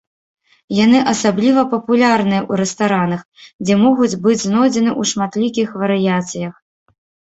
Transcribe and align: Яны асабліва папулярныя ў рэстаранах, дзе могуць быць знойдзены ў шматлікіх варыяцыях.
Яны 0.83 0.99
асабліва 1.13 1.65
папулярныя 1.75 2.41
ў 2.49 2.53
рэстаранах, 2.63 3.21
дзе 3.67 3.79
могуць 3.85 4.13
быць 4.27 4.41
знойдзены 4.49 4.91
ў 4.99 5.15
шматлікіх 5.15 5.81
варыяцыях. 5.87 6.53